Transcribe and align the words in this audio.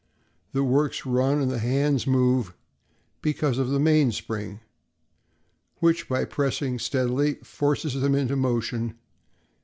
The 0.53 0.63
works 0.63 1.05
run 1.05 1.39
and 1.43 1.51
the 1.51 1.59
hands 1.59 2.07
move 2.07 2.55
because 3.21 3.59
of 3.59 3.69
the 3.69 3.79
mainspring, 3.79 4.59
which 5.77 6.09
by 6.09 6.25
pressing 6.25 6.79
steadily 6.79 7.35
forces 7.43 7.93
them 7.93 8.15
into 8.15 8.35
motion. 8.35 8.95